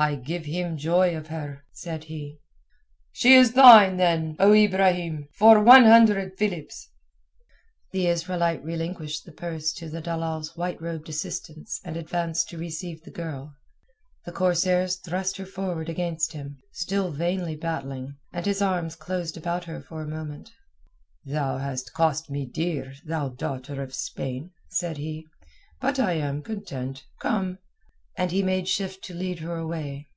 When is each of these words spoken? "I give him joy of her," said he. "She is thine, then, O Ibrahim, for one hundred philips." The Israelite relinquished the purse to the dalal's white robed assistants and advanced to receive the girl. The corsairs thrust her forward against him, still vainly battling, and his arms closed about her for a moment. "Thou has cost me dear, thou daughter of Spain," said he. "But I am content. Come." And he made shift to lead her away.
"I 0.00 0.14
give 0.14 0.44
him 0.44 0.76
joy 0.76 1.16
of 1.16 1.26
her," 1.26 1.64
said 1.72 2.04
he. 2.04 2.38
"She 3.10 3.34
is 3.34 3.54
thine, 3.54 3.96
then, 3.96 4.36
O 4.38 4.52
Ibrahim, 4.54 5.26
for 5.32 5.60
one 5.60 5.86
hundred 5.86 6.38
philips." 6.38 6.88
The 7.90 8.06
Israelite 8.06 8.62
relinquished 8.62 9.24
the 9.24 9.32
purse 9.32 9.72
to 9.72 9.88
the 9.88 10.00
dalal's 10.00 10.56
white 10.56 10.80
robed 10.80 11.08
assistants 11.08 11.80
and 11.84 11.96
advanced 11.96 12.48
to 12.50 12.58
receive 12.58 13.02
the 13.02 13.10
girl. 13.10 13.54
The 14.24 14.30
corsairs 14.30 14.94
thrust 14.98 15.36
her 15.36 15.46
forward 15.46 15.88
against 15.88 16.30
him, 16.32 16.58
still 16.70 17.10
vainly 17.10 17.56
battling, 17.56 18.18
and 18.32 18.46
his 18.46 18.62
arms 18.62 18.94
closed 18.94 19.36
about 19.36 19.64
her 19.64 19.80
for 19.80 20.00
a 20.00 20.06
moment. 20.06 20.52
"Thou 21.24 21.58
has 21.58 21.82
cost 21.90 22.30
me 22.30 22.46
dear, 22.46 22.92
thou 23.04 23.30
daughter 23.30 23.82
of 23.82 23.92
Spain," 23.92 24.52
said 24.68 24.98
he. 24.98 25.26
"But 25.80 25.98
I 25.98 26.12
am 26.12 26.40
content. 26.44 27.04
Come." 27.18 27.58
And 28.20 28.32
he 28.32 28.42
made 28.42 28.66
shift 28.66 29.04
to 29.04 29.14
lead 29.14 29.38
her 29.38 29.56
away. 29.56 30.08